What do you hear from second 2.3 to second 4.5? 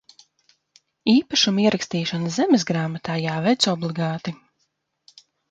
zemesgrāmatā jāveic obligāti.